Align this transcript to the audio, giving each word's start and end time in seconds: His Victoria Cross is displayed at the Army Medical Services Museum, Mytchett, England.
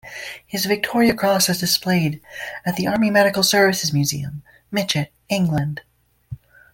His 0.47 0.65
Victoria 0.65 1.13
Cross 1.13 1.47
is 1.49 1.59
displayed 1.59 2.23
at 2.65 2.75
the 2.75 2.87
Army 2.87 3.11
Medical 3.11 3.43
Services 3.43 3.93
Museum, 3.93 4.41
Mytchett, 4.73 5.09
England. 5.29 5.81